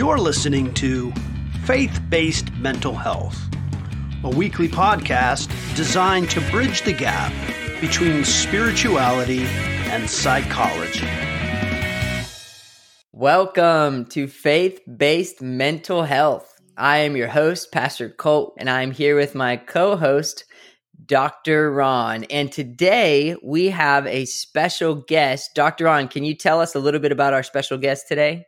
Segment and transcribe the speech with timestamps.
[0.00, 1.12] You're listening to
[1.66, 3.38] Faith Based Mental Health,
[4.24, 7.30] a weekly podcast designed to bridge the gap
[7.82, 11.06] between spirituality and psychology.
[13.12, 16.50] Welcome to Faith Based Mental Health.
[16.78, 20.46] I am your host, Pastor Colt, and I'm here with my co host,
[21.04, 21.70] Dr.
[21.70, 22.24] Ron.
[22.30, 25.50] And today we have a special guest.
[25.54, 25.84] Dr.
[25.84, 28.46] Ron, can you tell us a little bit about our special guest today?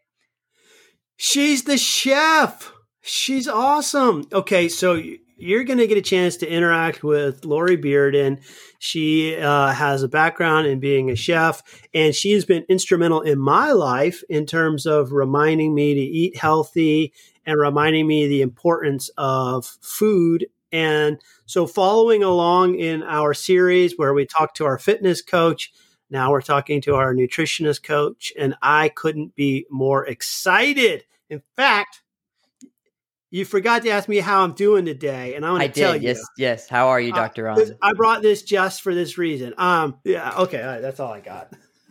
[1.25, 2.73] She's the chef.
[3.01, 4.27] She's awesome.
[4.33, 5.01] Okay, so
[5.37, 8.43] you're going to get a chance to interact with Laurie Bearden.
[8.81, 11.63] She uh, has a background in being a chef,
[11.95, 16.37] and she has been instrumental in my life in terms of reminding me to eat
[16.37, 17.13] healthy
[17.47, 20.49] and reminding me the importance of food.
[20.73, 25.73] And so, following along in our series where we talk to our fitness coach,
[26.11, 31.05] now we're talking to our nutritionist coach, and I couldn't be more excited.
[31.33, 32.03] In fact,
[33.31, 36.03] you forgot to ask me how I'm doing today, and I want to tell did.
[36.03, 36.09] you.
[36.09, 36.69] Yes, yes.
[36.69, 37.77] How are you, Doctor Uh, Ron?
[37.81, 39.55] I brought this just for this reason.
[39.57, 41.55] Um, yeah, okay, all right, that's all I got.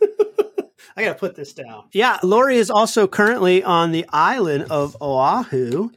[0.96, 1.88] I gotta put this down.
[1.92, 5.90] Yeah, Laurie is also currently on the island of Oahu,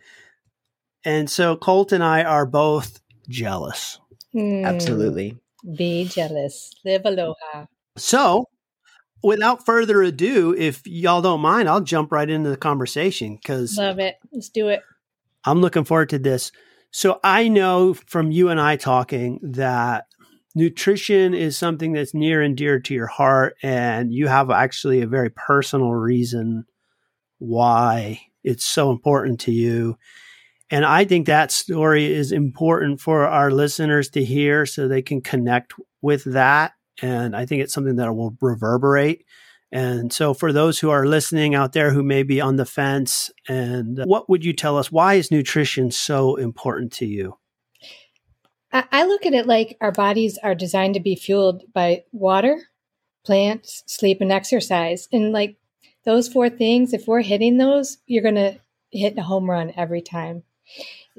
[1.03, 3.99] and so Colt and I are both jealous.
[4.33, 5.37] Hmm, Absolutely.
[5.77, 6.73] Be jealous.
[6.83, 7.65] Live aloha.
[7.97, 8.45] So,
[9.25, 13.99] without further ado, if y'all don't mind, I'll jump right into the conversation because Love
[13.99, 14.17] it.
[14.31, 14.83] Let's do it.
[15.43, 16.51] I'm looking forward to this.
[16.91, 20.05] So I know from you and I talking that
[20.53, 25.07] nutrition is something that's near and dear to your heart, and you have actually a
[25.07, 26.65] very personal reason
[27.39, 29.97] why it's so important to you.
[30.69, 35.21] And I think that story is important for our listeners to hear so they can
[35.21, 36.73] connect with that.
[37.01, 39.25] And I think it's something that will reverberate.
[39.71, 43.31] And so, for those who are listening out there who may be on the fence,
[43.47, 44.91] and what would you tell us?
[44.91, 47.37] Why is nutrition so important to you?
[48.91, 52.61] I, look at it like our bodies are designed to be fueled by water,
[53.25, 55.07] plants, sleep, and exercise.
[55.13, 55.55] And like
[56.03, 58.59] those four things, if we're hitting those, you're going to
[58.91, 60.43] hit a home run every time.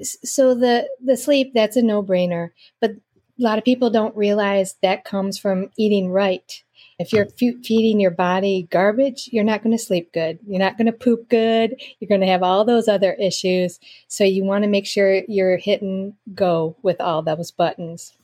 [0.03, 2.50] So the the sleep, that's a no brainer.
[2.81, 2.93] But
[3.38, 6.62] a lot of people don't realize that comes from eating right.
[6.98, 10.38] If you're fe- feeding your body garbage, you're not going to sleep good.
[10.47, 11.80] You're not going to poop good.
[12.00, 13.78] You're going to have all those other issues.
[14.08, 18.14] So you want to make sure you're hitting go with all those buttons.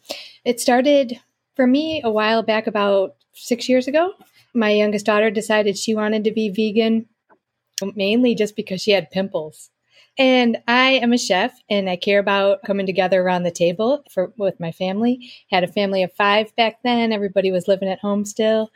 [0.44, 1.20] It started
[1.54, 4.14] for me a while back, about six years ago.
[4.54, 7.06] My youngest daughter decided she wanted to be vegan,
[7.94, 9.70] mainly just because she had pimples.
[10.18, 14.32] And I am a chef and I care about coming together around the table for
[14.36, 15.30] with my family.
[15.50, 17.12] Had a family of 5 back then.
[17.12, 18.70] Everybody was living at home still.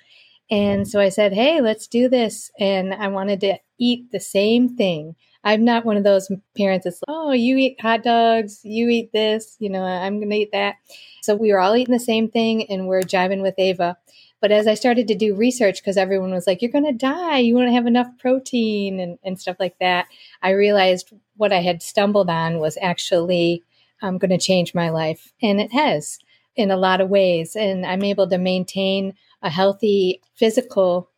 [0.50, 4.76] And so I said, "Hey, let's do this." And I wanted to eat the same
[4.76, 5.16] thing.
[5.44, 9.56] I'm not one of those parents that's, "Oh, you eat hot dogs, you eat this,
[9.60, 10.76] you know, I'm going to eat that."
[11.22, 13.98] So we were all eating the same thing and we're jiving with Ava.
[14.40, 17.38] But as I started to do research, because everyone was like, you're going to die,
[17.38, 20.06] you won't have enough protein and, and stuff like that,
[20.42, 23.62] I realized what I had stumbled on was actually
[24.02, 25.32] um, going to change my life.
[25.42, 26.18] And it has
[26.54, 27.56] in a lot of ways.
[27.56, 31.10] And I'm able to maintain a healthy physical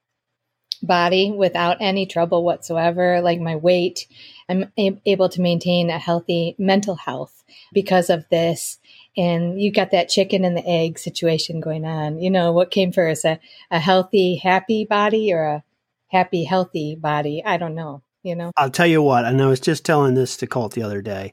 [0.83, 4.07] body without any trouble whatsoever, like my weight.
[4.49, 7.43] I'm a- able to maintain a healthy mental health
[7.73, 8.79] because of this.
[9.19, 12.21] And you got that chicken and the egg situation going on.
[12.21, 13.41] You know, what came first, a,
[13.71, 15.65] a healthy, happy body or a
[16.07, 17.43] happy, healthy body?
[17.45, 18.53] I don't know, you know?
[18.57, 21.33] I'll tell you what, and I was just telling this to Colt the other day.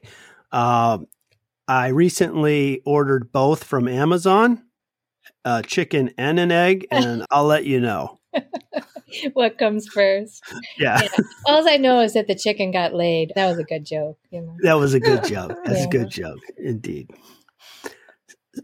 [0.50, 1.06] Um,
[1.68, 4.64] I recently ordered both from Amazon,
[5.44, 8.18] a chicken and an egg, and I'll let you know.
[9.32, 10.42] what comes first?
[10.78, 11.08] Yeah, Yeah.
[11.46, 13.32] All I know is that the chicken got laid.
[13.34, 14.56] That was a good joke, you know?
[14.62, 15.56] that was a good joke.
[15.64, 17.10] That's a good joke, indeed.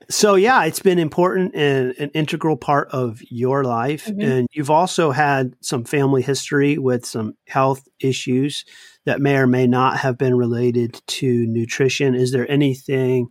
[0.09, 4.25] So yeah, it's been important and an integral part of your life, Mhm.
[4.25, 8.65] and you've also had some family history with some health issues
[9.05, 12.15] that may or may not have been related to nutrition.
[12.15, 13.29] Is there anything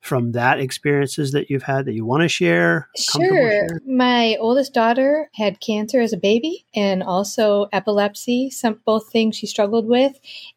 [0.00, 2.88] from that experiences that you've had that you want to share?
[2.96, 3.66] Sure.
[3.84, 9.46] My oldest daughter had cancer as a baby and also epilepsy, some both things she
[9.46, 10.12] struggled with,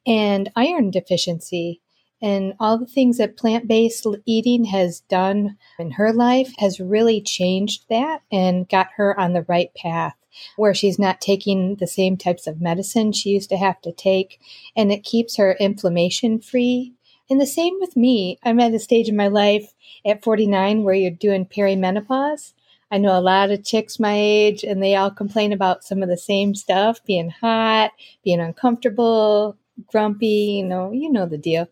[0.05, 1.81] and iron deficiency.
[2.21, 7.21] And all the things that plant based eating has done in her life has really
[7.21, 10.15] changed that and got her on the right path
[10.55, 14.39] where she's not taking the same types of medicine she used to have to take.
[14.75, 16.93] And it keeps her inflammation free.
[17.29, 18.39] And the same with me.
[18.43, 19.73] I'm at a stage in my life
[20.05, 22.53] at 49 where you're doing perimenopause.
[22.89, 26.07] I know a lot of chicks my age and they all complain about some of
[26.07, 27.91] the same stuff being hot,
[28.23, 31.67] being uncomfortable, grumpy, you know, you know the deal.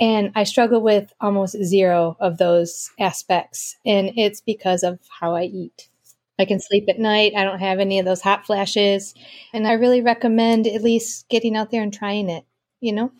[0.00, 3.76] And I struggle with almost zero of those aspects.
[3.84, 5.88] And it's because of how I eat.
[6.38, 7.34] I can sleep at night.
[7.36, 9.14] I don't have any of those hot flashes.
[9.52, 12.44] And I really recommend at least getting out there and trying it,
[12.80, 13.12] you know?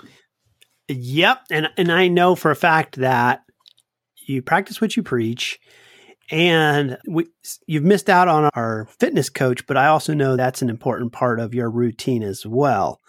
[0.88, 1.42] Yep.
[1.50, 3.42] And and I know for a fact that
[4.26, 5.60] you practice what you preach
[6.30, 7.26] and we,
[7.66, 11.40] you've missed out on our fitness coach, but I also know that's an important part
[11.40, 13.00] of your routine as well.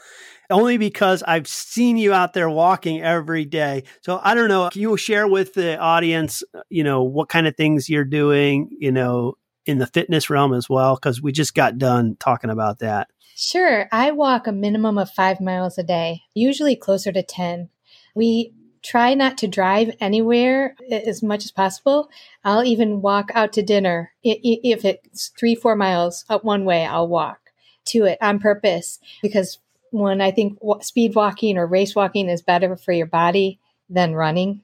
[0.51, 3.83] Only because I've seen you out there walking every day.
[4.01, 4.69] So I don't know.
[4.69, 8.91] Can you share with the audience, you know, what kind of things you're doing, you
[8.91, 10.95] know, in the fitness realm as well?
[10.95, 13.07] Because we just got done talking about that.
[13.35, 13.87] Sure.
[13.91, 17.69] I walk a minimum of five miles a day, usually closer to 10.
[18.13, 18.53] We
[18.83, 22.09] try not to drive anywhere as much as possible.
[22.43, 24.11] I'll even walk out to dinner.
[24.21, 27.39] If it's three, four miles up one way, I'll walk
[27.85, 29.59] to it on purpose because
[29.91, 33.59] when I think speed walking or race walking is better for your body
[33.89, 34.61] than running,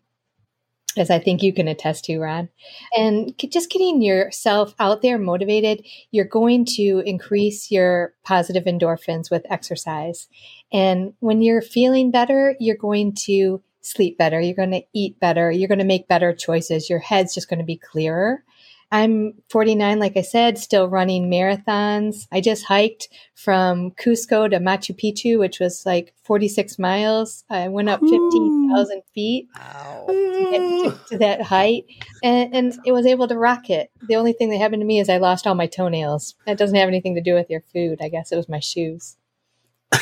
[0.97, 2.49] as I think you can attest to, Ron.
[2.97, 9.45] And just getting yourself out there motivated, you're going to increase your positive endorphins with
[9.49, 10.27] exercise.
[10.71, 15.51] And when you're feeling better, you're going to sleep better, you're going to eat better,
[15.51, 16.89] you're going to make better choices.
[16.89, 18.43] Your head's just going to be clearer.
[18.89, 22.25] I'm 49, like I said, still running marathons.
[22.31, 27.43] I just hiked from Cusco to Machu Picchu, which was like 46 miles.
[27.49, 31.83] I went up 15,000 feet to, get, to, to, that height
[32.23, 33.91] and, and it was able to rock it.
[34.07, 36.35] The only thing that happened to me is I lost all my toenails.
[36.45, 37.99] That doesn't have anything to do with your food.
[38.01, 39.17] I guess it was my shoes.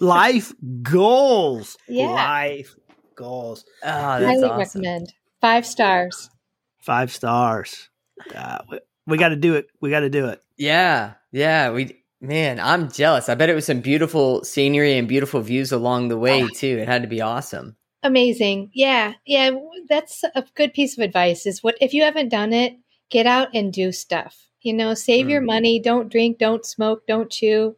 [0.00, 0.52] Life
[0.82, 1.76] goals.
[1.88, 2.06] Yeah.
[2.10, 2.76] Life
[3.16, 3.64] goals.
[3.82, 4.58] Oh, Highly awesome.
[4.58, 5.12] recommend.
[5.40, 6.30] Five stars.
[6.78, 7.88] Five stars.
[8.34, 9.68] Uh, we, we got to do it.
[9.80, 10.42] We got to do it.
[10.56, 11.70] Yeah, yeah.
[11.70, 13.28] We man, I'm jealous.
[13.28, 16.78] I bet it was some beautiful scenery and beautiful views along the way too.
[16.78, 17.76] It had to be awesome.
[18.02, 18.70] Amazing.
[18.72, 19.50] Yeah, yeah.
[19.88, 21.46] That's a good piece of advice.
[21.46, 22.76] Is what if you haven't done it,
[23.10, 24.48] get out and do stuff.
[24.60, 25.30] You know, save mm.
[25.30, 25.80] your money.
[25.80, 26.38] Don't drink.
[26.38, 27.06] Don't smoke.
[27.06, 27.76] Don't chew.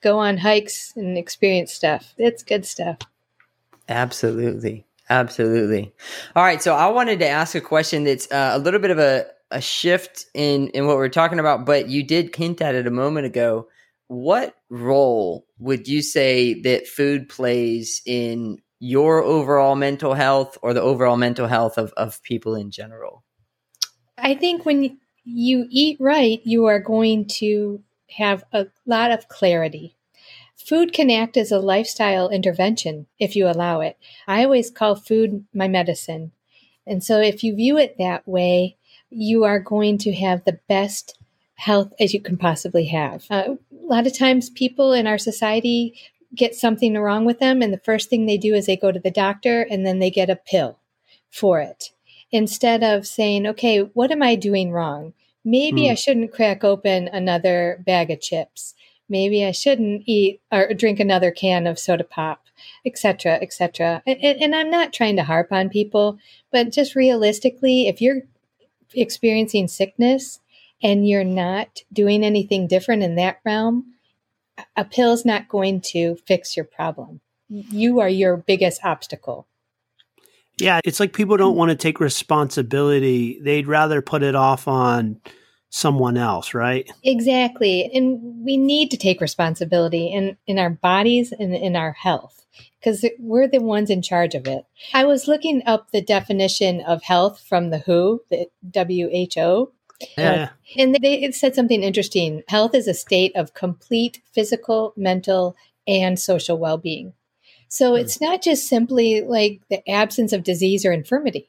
[0.00, 2.14] Go on hikes and experience stuff.
[2.16, 2.98] It's good stuff.
[3.88, 4.86] Absolutely.
[5.10, 5.92] Absolutely.
[6.36, 6.62] All right.
[6.62, 9.60] So I wanted to ask a question that's uh, a little bit of a, a
[9.60, 13.26] shift in, in what we're talking about, but you did hint at it a moment
[13.26, 13.68] ago.
[14.08, 20.82] What role would you say that food plays in your overall mental health or the
[20.82, 23.24] overall mental health of, of people in general?
[24.18, 29.96] I think when you eat right, you are going to have a lot of clarity
[30.64, 33.96] Food can act as a lifestyle intervention if you allow it.
[34.28, 36.32] I always call food my medicine.
[36.86, 38.76] And so if you view it that way,
[39.10, 41.18] you are going to have the best
[41.56, 43.26] health as you can possibly have.
[43.30, 45.94] Uh, a lot of times people in our society
[46.34, 49.00] get something wrong with them and the first thing they do is they go to
[49.00, 50.78] the doctor and then they get a pill
[51.30, 51.90] for it
[52.30, 55.12] instead of saying, okay, what am I doing wrong?
[55.44, 55.90] Maybe mm.
[55.90, 58.74] I shouldn't crack open another bag of chips
[59.10, 62.44] maybe I shouldn't eat or drink another can of soda pop,
[62.86, 64.02] etc., etc.
[64.06, 66.18] And, and, I'm not trying to harp on people,
[66.52, 68.22] but just realistically, if you're
[68.94, 70.40] experiencing sickness
[70.82, 73.94] and you're not doing anything different in that realm,
[74.76, 77.20] a pill's not going to fix your problem.
[77.48, 79.46] You are your biggest obstacle.
[80.58, 83.40] Yeah, it's like people don't want to take responsibility.
[83.40, 85.20] They'd rather put it off on
[85.70, 86.90] someone else, right?
[87.02, 87.90] Exactly.
[87.94, 92.44] And we need to take responsibility in, in our bodies and in our health
[92.78, 94.64] because we're the ones in charge of it.
[94.92, 99.72] I was looking up the definition of health from the WHO, the WHO.
[100.16, 100.32] Yeah.
[100.32, 100.48] Uh,
[100.78, 102.42] and they it said something interesting.
[102.48, 107.12] Health is a state of complete physical, mental, and social well being.
[107.68, 108.00] So mm.
[108.00, 111.48] it's not just simply like the absence of disease or infirmity,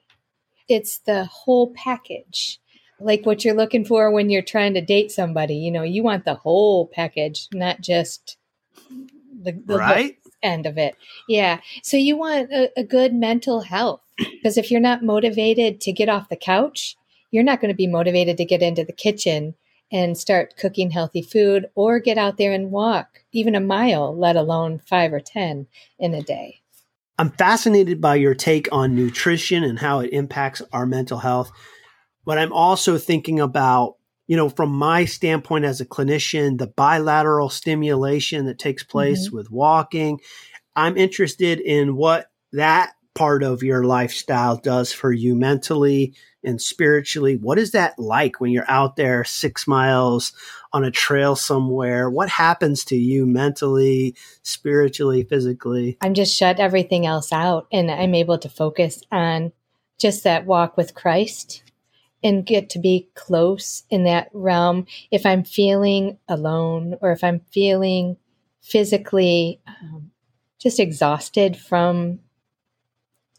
[0.68, 2.61] it's the whole package
[3.04, 5.56] like what you're looking for when you're trying to date somebody.
[5.56, 8.38] You know, you want the whole package, not just
[8.90, 10.96] the, the right end of it.
[11.28, 11.60] Yeah.
[11.84, 16.10] So you want a, a good mental health because if you're not motivated to get
[16.10, 16.96] off the couch,
[17.32, 19.56] you're not going to be motivated to get into the kitchen
[19.92, 24.36] and start cooking healthy food or get out there and walk even a mile, let
[24.36, 25.68] alone five or 10
[26.00, 26.62] in a day.
[27.18, 31.52] I'm fascinated by your take on nutrition and how it impacts our mental health.
[32.26, 33.96] But I'm also thinking about,
[34.28, 39.38] you know, from my standpoint as a clinician, the bilateral stimulation that takes place mm-hmm.
[39.38, 40.20] with walking.
[40.76, 46.14] I'm interested in what that part of your lifestyle does for you mentally
[46.44, 47.36] and spiritually.
[47.36, 50.34] What is that like when you're out there six miles
[50.74, 55.98] on a trail somewhere, what happens to you mentally, spiritually, physically?
[56.02, 59.52] I'm just shut everything else out and I'm able to focus on
[60.00, 61.64] just that walk with Christ
[62.24, 64.86] and get to be close in that realm.
[65.10, 68.18] If I'm feeling alone or if I'm feeling
[68.62, 70.12] physically um,
[70.60, 72.20] just exhausted from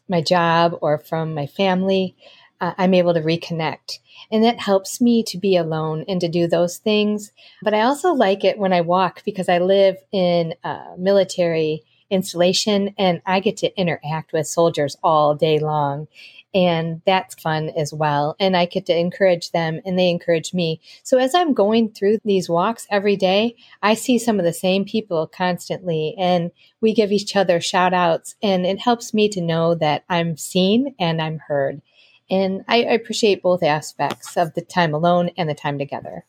[0.09, 2.15] my job or from my family,
[2.59, 3.99] uh, I'm able to reconnect.
[4.31, 7.31] And that helps me to be alone and to do those things.
[7.61, 12.93] But I also like it when I walk because I live in a military installation
[12.97, 16.07] and I get to interact with soldiers all day long
[16.53, 18.35] and that's fun as well.
[18.39, 20.81] And I get to encourage them and they encourage me.
[21.03, 24.85] So as I'm going through these walks every day, I see some of the same
[24.85, 29.75] people constantly and we give each other shout outs and it helps me to know
[29.75, 31.81] that I'm seen and I'm heard.
[32.29, 36.25] And I, I appreciate both aspects of the time alone and the time together.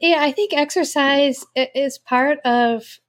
[0.00, 3.00] Yeah, I think exercise is part of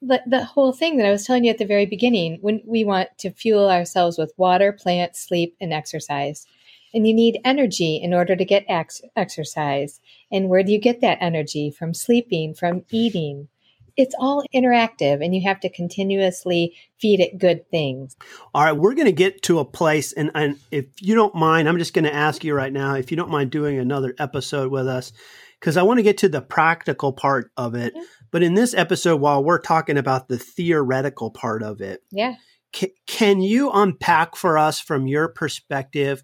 [0.00, 2.84] the, the whole thing that I was telling you at the very beginning, when we
[2.84, 6.46] want to fuel ourselves with water, plant, sleep, and exercise.
[6.92, 10.00] And you need energy in order to get ex- exercise.
[10.30, 11.70] And where do you get that energy?
[11.70, 13.48] From sleeping, from eating.
[13.96, 18.16] It's all interactive, and you have to continuously feed it good things.
[18.52, 21.68] All right, we're going to get to a place, and, and if you don't mind,
[21.68, 24.72] I'm just going to ask you right now if you don't mind doing another episode
[24.72, 25.12] with us
[25.60, 27.94] because I want to get to the practical part of it.
[28.34, 32.34] But in this episode, while we're talking about the theoretical part of it, yeah,
[32.72, 36.20] can, can you unpack for us from your perspective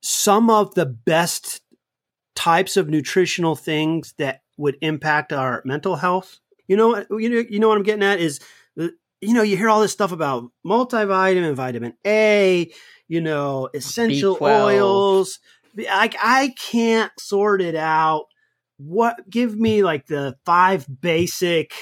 [0.00, 1.60] some of the best
[2.34, 6.40] types of nutritional things that would impact our mental health?
[6.66, 8.40] You know, you know, you know what I'm getting at is,
[8.76, 8.88] uh,
[9.20, 12.72] you know, you hear all this stuff about multivitamin, vitamin A,
[13.06, 14.64] you know, essential B12.
[14.64, 15.38] oils.
[15.78, 18.24] I, I can't sort it out
[18.80, 21.72] what give me like the five basic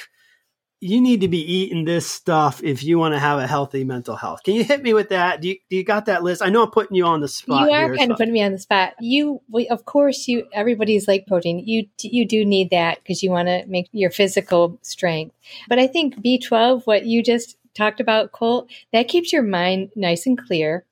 [0.81, 4.14] you need to be eating this stuff if you want to have a healthy mental
[4.14, 4.45] health.
[4.45, 5.40] Can you hit me with that?
[5.40, 6.40] Do you, do you got that list?
[6.40, 7.69] I know I'm putting you on the spot.
[7.69, 8.12] You are kind so.
[8.12, 8.95] of putting me on the spot.
[9.00, 9.40] You,
[9.71, 10.47] of course, you.
[10.52, 11.64] Everybody's like protein.
[11.67, 15.35] You, you do need that because you want to make your physical strength.
[15.69, 20.26] But I think B12, what you just talked about, Colt, that keeps your mind nice
[20.26, 20.85] and clear.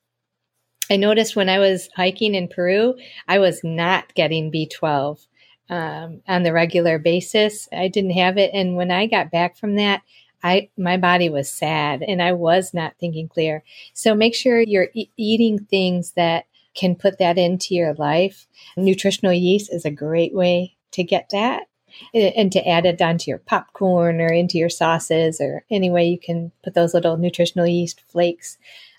[0.91, 2.97] I noticed when I was hiking in Peru,
[3.29, 5.27] I was not getting B12
[5.69, 7.69] um, on the regular basis.
[7.73, 10.03] I didn't have it, and when I got back from that,
[10.43, 13.63] I my body was sad, and I was not thinking clear.
[13.93, 18.47] So make sure you're e- eating things that can put that into your life.
[18.77, 21.65] Nutritional yeast is a great way to get that.
[22.13, 26.19] And to add it onto your popcorn or into your sauces or any way you
[26.19, 28.59] can put those little nutritional yeast flakes.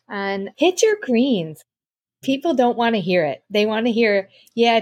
[0.10, 1.64] And hit your greens
[2.22, 3.44] people don't want to hear it.
[3.50, 4.82] They want to hear, yeah,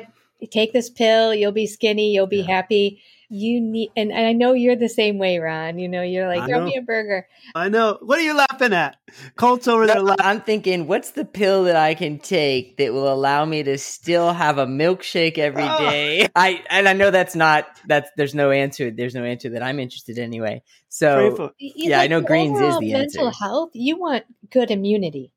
[0.52, 2.56] take this pill, you'll be skinny, you'll be yeah.
[2.56, 3.02] happy.
[3.28, 5.80] You need, and, and, I know you're the same way, Ron.
[5.80, 7.28] You know, you're like, throw me a burger.
[7.56, 7.98] I know.
[8.00, 8.98] What are you laughing at?
[9.36, 10.24] Colt's over there laughing.
[10.24, 14.32] I'm thinking, what's the pill that I can take that will allow me to still
[14.32, 15.90] have a milkshake every oh.
[15.90, 16.28] day?
[16.36, 18.92] I and I know that's not that's there's no answer.
[18.92, 20.62] There's no answer that I'm interested in anyway.
[20.90, 23.44] So yeah, like I know greens is the mental answer.
[23.44, 23.72] health.
[23.74, 25.32] You want good immunity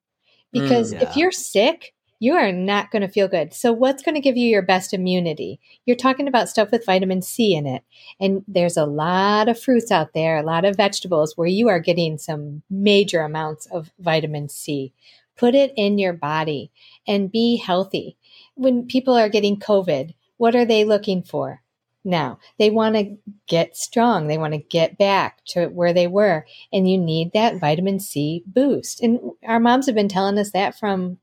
[0.52, 1.09] because mm, yeah.
[1.09, 3.55] if you're sick, you are not going to feel good.
[3.55, 5.61] So, what's going to give you your best immunity?
[5.87, 7.85] You're talking about stuff with vitamin C in it.
[8.21, 11.81] And there's a lot of fruits out there, a lot of vegetables where you are
[11.81, 14.93] getting some major amounts of vitamin C.
[15.37, 16.73] Put it in your body
[17.07, 18.17] and be healthy.
[18.55, 21.63] When people are getting COVID, what are they looking for?
[22.05, 24.27] Now, they want to get strong.
[24.27, 26.47] They want to get back to where they were.
[26.73, 29.03] And you need that vitamin C boost.
[29.03, 31.19] And our moms have been telling us that from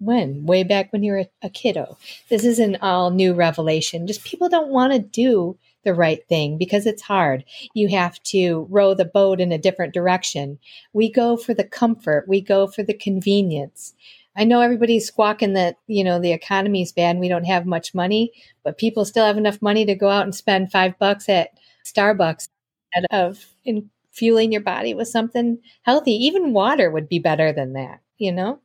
[0.00, 0.44] when?
[0.46, 1.96] Way back when you were a kiddo.
[2.28, 4.06] This is an all new revelation.
[4.06, 7.44] Just people don't want to do the right thing because it's hard.
[7.74, 10.58] You have to row the boat in a different direction.
[10.92, 13.94] We go for the comfort, we go for the convenience.
[14.36, 17.94] I know everybody's squawking that, you know, the economy's bad and we don't have much
[17.94, 21.50] money, but people still have enough money to go out and spend five bucks at
[21.84, 22.48] Starbucks
[22.92, 26.12] instead of in fueling your body with something healthy.
[26.12, 28.60] Even water would be better than that, you know?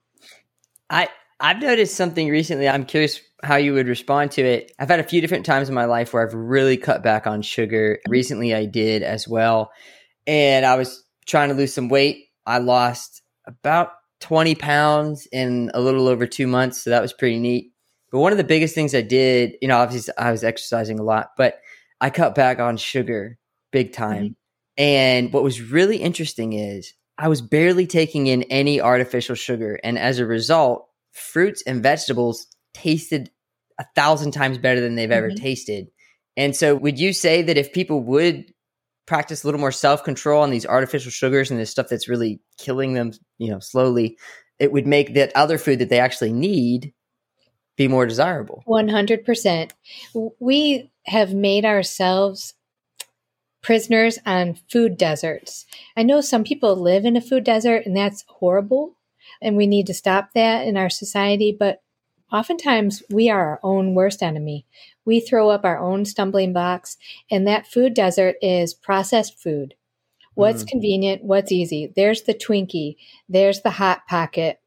[0.90, 1.10] I
[1.46, 2.68] I've noticed something recently.
[2.68, 4.72] I'm curious how you would respond to it.
[4.80, 7.44] I've had a few different times in my life where I've really cut back on
[7.44, 8.00] sugar.
[8.10, 9.72] Recently, I did as well.
[10.26, 12.30] And I was trying to lose some weight.
[12.48, 16.82] I lost about 20 pounds in a little over two months.
[16.82, 17.74] So that was pretty neat.
[18.12, 21.04] But one of the biggest things I did, you know, obviously I was exercising a
[21.04, 21.60] lot, but
[22.02, 23.38] I cut back on sugar
[23.72, 24.24] big time.
[24.24, 24.82] Mm-hmm.
[24.82, 29.80] And what was really interesting is I was barely taking in any artificial sugar.
[29.84, 33.32] And as a result, fruits and vegetables tasted
[33.80, 35.44] a thousand times better than they've ever mm-hmm.
[35.44, 35.88] tasted.
[36.38, 38.46] And so, would you say that if people would
[39.06, 42.42] practice a little more self control on these artificial sugars and this stuff that's really
[42.58, 44.18] killing them, you know, slowly,
[44.60, 46.94] it would make that other food that they actually need
[47.78, 48.64] be more desirable?
[48.68, 49.72] 100%.
[50.40, 52.54] We have made ourselves
[53.62, 55.66] prisoners on food deserts.
[55.98, 58.95] I know some people live in a food desert and that's horrible
[59.42, 61.82] and we need to stop that in our society, but
[62.32, 64.66] oftentimes we are our own worst enemy.
[65.06, 66.98] We throw up our own stumbling blocks
[67.30, 69.76] and that food desert is processed food.
[70.34, 70.68] What's mm.
[70.68, 71.94] convenient, what's easy.
[71.96, 72.98] There's the Twinkie,
[73.30, 74.60] there's the hot pocket,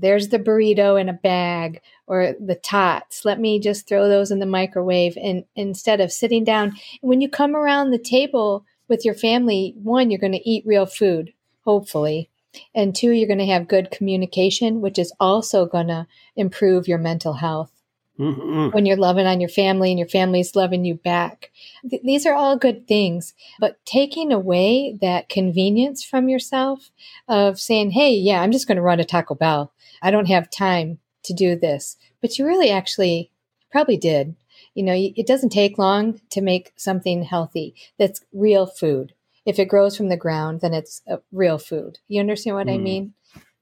[0.00, 3.24] there's the burrito in a bag or the tots.
[3.24, 5.16] Let me just throw those in the microwave.
[5.16, 10.10] And instead of sitting down, when you come around the table with your family, one,
[10.10, 11.32] you're going to eat real food,
[11.64, 12.30] hopefully.
[12.74, 16.98] And two, you're going to have good communication, which is also going to improve your
[16.98, 17.72] mental health.
[18.18, 18.74] Mm-hmm.
[18.74, 21.50] When you're loving on your family and your family's loving you back.
[21.88, 23.32] Th- these are all good things.
[23.58, 26.90] But taking away that convenience from yourself
[27.28, 29.72] of saying, hey, yeah, I'm just going to run to Taco Bell.
[30.02, 31.96] I don't have time to do this.
[32.20, 33.30] But you really actually
[33.70, 34.36] probably did.
[34.74, 39.14] You know, it doesn't take long to make something healthy that's real food.
[39.46, 41.98] If it grows from the ground, then it's real food.
[42.08, 42.74] You understand what mm.
[42.74, 43.14] I mean?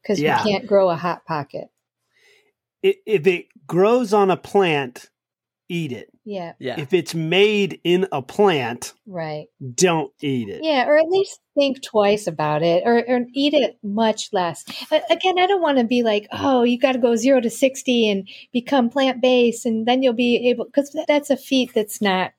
[0.03, 0.39] Because yeah.
[0.39, 1.69] you can't grow a hot pocket.
[2.83, 5.11] If it grows on a plant,
[5.69, 6.11] eat it.
[6.25, 6.53] Yeah.
[6.59, 6.79] Yeah.
[6.79, 9.47] If it's made in a plant, right.
[9.75, 10.61] Don't eat it.
[10.63, 14.65] Yeah, or at least think twice about it or, or eat it much less.
[15.11, 18.11] Again, I don't want to be like, "Oh, you got to go 0 to 60
[18.11, 22.33] and become plant-based and then you'll be able cuz that's a feat that's not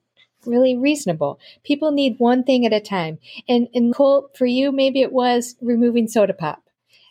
[0.46, 1.38] really reasonable.
[1.64, 3.18] People need one thing at a time.
[3.48, 6.62] And and Colt, for you maybe it was removing soda pop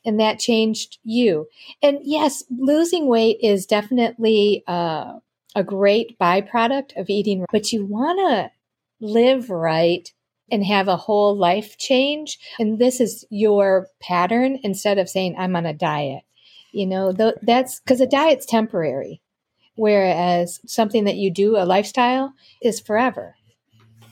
[0.05, 1.47] and that changed you.
[1.81, 5.19] And yes, losing weight is definitely uh,
[5.55, 8.51] a great byproduct of eating, but you want to
[9.05, 10.11] live right
[10.51, 12.39] and have a whole life change.
[12.57, 16.23] And this is your pattern instead of saying, I'm on a diet.
[16.71, 19.21] You know, th- that's because a diet's temporary,
[19.79, 23.35] whereas something that you do, a lifestyle, is forever.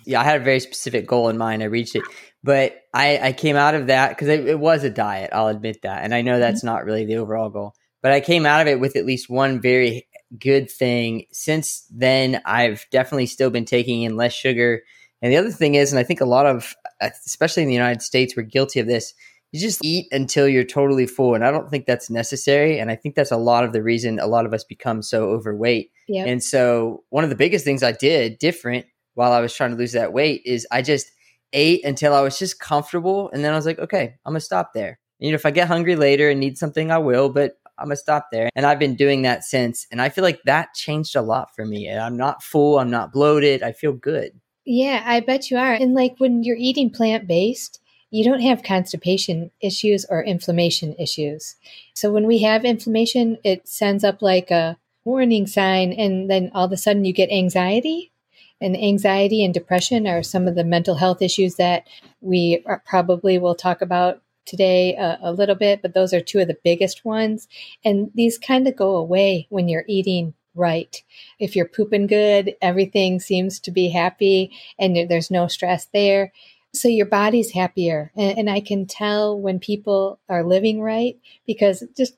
[0.05, 1.61] Yeah, I had a very specific goal in mind.
[1.61, 2.03] I reached it,
[2.41, 5.31] but I, I came out of that because it, it, was a diet.
[5.33, 6.05] I'll admit that.
[6.05, 6.67] And I know that's mm-hmm.
[6.67, 9.59] not really the overall goal, but I came out of it with at least one
[9.59, 10.07] very
[10.39, 11.25] good thing.
[11.33, 14.83] Since then, I've definitely still been taking in less sugar.
[15.21, 18.01] And the other thing is, and I think a lot of, especially in the United
[18.01, 19.13] States, we're guilty of this.
[19.51, 21.35] You just eat until you're totally full.
[21.35, 22.79] And I don't think that's necessary.
[22.79, 25.29] And I think that's a lot of the reason a lot of us become so
[25.29, 25.91] overweight.
[26.07, 26.27] Yep.
[26.27, 29.77] And so, one of the biggest things I did different while I was trying to
[29.77, 31.11] lose that weight is I just
[31.53, 33.29] ate until I was just comfortable.
[33.31, 34.99] And then I was like, okay, I'm going to stop there.
[35.19, 37.95] You know, if I get hungry later and need something, I will, but I'm gonna
[37.95, 38.49] stop there.
[38.55, 39.87] And I've been doing that since.
[39.91, 41.87] And I feel like that changed a lot for me.
[41.87, 44.39] And I'm not full, I'm not bloated, I feel good.
[44.65, 45.73] Yeah, I bet you are.
[45.73, 47.79] And like when you're eating plant based,
[48.17, 51.55] you don't have constipation issues or inflammation issues.
[51.93, 54.75] So when we have inflammation, it sends up like a
[55.05, 58.11] warning sign, and then all of a sudden you get anxiety.
[58.59, 61.87] And anxiety and depression are some of the mental health issues that
[62.19, 66.47] we probably will talk about today a, a little bit, but those are two of
[66.47, 67.47] the biggest ones.
[67.85, 71.03] And these kind of go away when you're eating right.
[71.37, 76.33] If you're pooping good, everything seems to be happy and there's no stress there.
[76.81, 78.11] So your body's happier.
[78.15, 82.15] And, and, I can tell when people are living right because just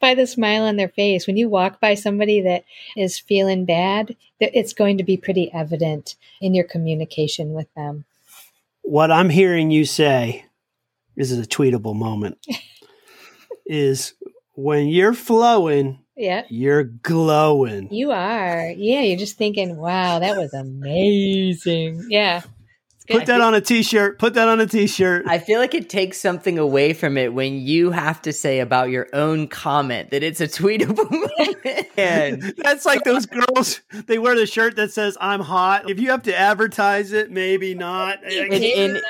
[0.00, 2.64] by the smile on their face, when you walk by somebody that
[2.96, 8.04] is feeling bad, it's going to be pretty evident in your communication with them.
[8.82, 10.46] What I'm hearing you say
[11.16, 12.38] this is a tweetable moment,
[13.66, 14.14] is
[14.54, 17.92] when you're flowing, yeah, you're glowing.
[17.92, 18.70] You are.
[18.76, 22.06] Yeah, you're just thinking, wow, that was amazing.
[22.10, 22.42] Yeah.
[23.08, 24.18] Put that on a t-shirt.
[24.18, 25.26] Put that on a t-shirt.
[25.26, 28.90] I feel like it takes something away from it when you have to say about
[28.90, 31.10] your own comment that it's a tweetable
[31.96, 32.56] moment.
[32.56, 33.80] that's like those girls.
[34.06, 37.74] They wear the shirt that says "I'm hot." If you have to advertise it, maybe
[37.74, 38.24] not.
[38.24, 39.02] And, and,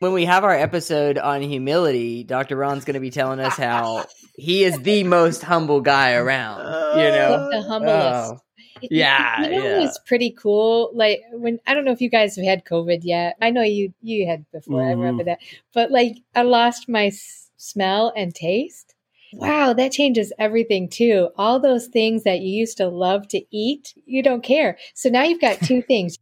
[0.00, 2.56] when we have our episode on humility, Dr.
[2.56, 4.04] Ron's going to be telling us how
[4.36, 6.58] he is the most humble guy around.
[6.98, 8.32] You know, the humblest.
[8.32, 8.40] Oh.
[8.90, 9.84] Yeah, you know, yeah.
[9.84, 10.90] it's pretty cool.
[10.94, 13.36] Like when I don't know if you guys have had COVID yet.
[13.40, 14.80] I know you you had before.
[14.80, 14.86] Mm.
[14.86, 15.30] I remember mm-hmm.
[15.30, 15.38] that.
[15.72, 18.94] But like I lost my s- smell and taste.
[19.32, 21.30] Wow, that changes everything too.
[21.36, 24.78] All those things that you used to love to eat, you don't care.
[24.94, 26.18] So now you've got two things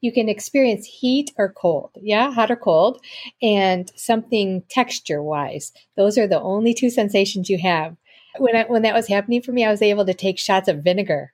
[0.00, 1.90] you can experience heat or cold.
[2.00, 3.02] Yeah, hot or cold,
[3.42, 5.72] and something texture wise.
[5.96, 7.96] Those are the only two sensations you have.
[8.38, 10.82] When I, when that was happening for me, I was able to take shots of
[10.82, 11.32] vinegar.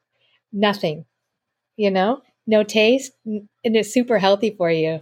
[0.52, 1.04] Nothing,
[1.76, 5.00] you know, no taste, and it's super healthy for you.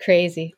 [0.00, 0.54] Crazy.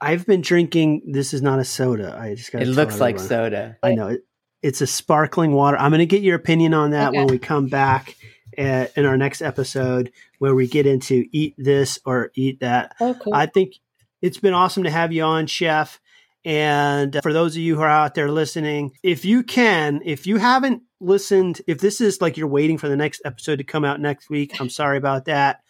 [0.00, 1.02] I've been drinking.
[1.12, 2.16] This is not a soda.
[2.18, 2.62] I just got.
[2.62, 3.76] It looks like soda.
[3.82, 4.24] I know it,
[4.62, 5.76] it's a sparkling water.
[5.76, 7.18] I'm going to get your opinion on that okay.
[7.18, 8.16] when we come back
[8.58, 12.94] at, uh, in our next episode, where we get into eat this or eat that.
[13.00, 13.34] Oh, cool.
[13.34, 13.74] I think
[14.20, 16.00] it's been awesome to have you on, Chef.
[16.44, 20.38] And for those of you who are out there listening, if you can, if you
[20.38, 24.00] haven't listened, if this is like you're waiting for the next episode to come out
[24.00, 25.60] next week, I'm sorry about that.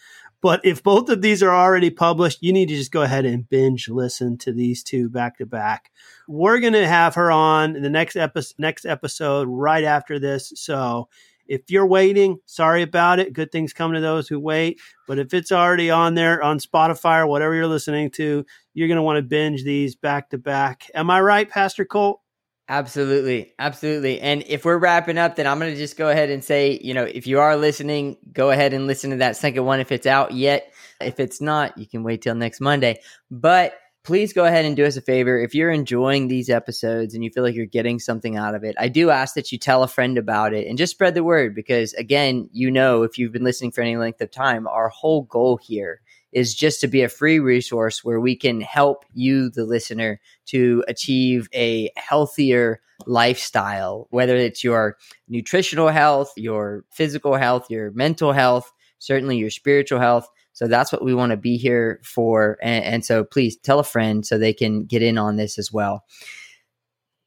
[0.40, 3.48] But if both of these are already published, you need to just go ahead and
[3.48, 5.92] binge listen to these two back to back.
[6.26, 10.52] We're going to have her on the next episode, next episode right after this.
[10.56, 11.08] So
[11.46, 13.32] if you're waiting, sorry about it.
[13.32, 14.80] Good things come to those who wait.
[15.06, 18.96] But if it's already on there on Spotify or whatever you're listening to, you're going
[18.96, 20.90] to want to binge these back to back.
[20.94, 22.20] Am I right, Pastor Colt?
[22.68, 23.52] Absolutely.
[23.58, 24.20] Absolutely.
[24.20, 26.94] And if we're wrapping up, then I'm going to just go ahead and say, you
[26.94, 30.06] know, if you are listening, go ahead and listen to that second one if it's
[30.06, 30.72] out yet.
[31.00, 33.00] If it's not, you can wait till next Monday.
[33.30, 35.38] But please go ahead and do us a favor.
[35.38, 38.74] If you're enjoying these episodes and you feel like you're getting something out of it,
[38.78, 41.54] I do ask that you tell a friend about it and just spread the word
[41.54, 45.22] because, again, you know, if you've been listening for any length of time, our whole
[45.22, 46.00] goal here
[46.32, 50.82] is just to be a free resource where we can help you, the listener, to
[50.88, 54.96] achieve a healthier lifestyle, whether it's your
[55.28, 60.28] nutritional health, your physical health, your mental health, certainly your spiritual health.
[60.54, 62.58] So that's what we want to be here for.
[62.62, 65.72] And, and, so please tell a friend so they can get in on this as
[65.72, 66.04] well.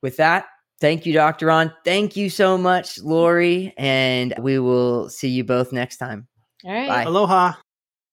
[0.02, 0.46] With that,
[0.80, 1.48] thank you, Dr.
[1.48, 1.74] Ron.
[1.84, 3.74] Thank you so much, Laurie.
[3.78, 6.28] And we will see you both next time.
[6.64, 6.88] All right.
[6.88, 7.04] Bye.
[7.04, 7.54] Aloha.